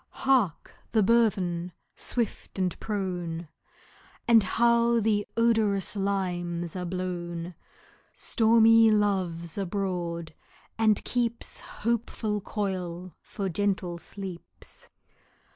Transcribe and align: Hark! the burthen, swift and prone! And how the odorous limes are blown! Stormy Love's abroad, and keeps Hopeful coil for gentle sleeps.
Hark! 0.25 0.73
the 0.93 1.03
burthen, 1.03 1.73
swift 1.95 2.57
and 2.57 2.75
prone! 2.79 3.49
And 4.27 4.41
how 4.41 4.99
the 4.99 5.27
odorous 5.37 5.95
limes 5.95 6.75
are 6.75 6.85
blown! 6.85 7.53
Stormy 8.15 8.89
Love's 8.89 9.59
abroad, 9.59 10.33
and 10.75 11.03
keeps 11.05 11.59
Hopeful 11.59 12.41
coil 12.41 13.15
for 13.21 13.47
gentle 13.47 13.99
sleeps. 13.99 14.89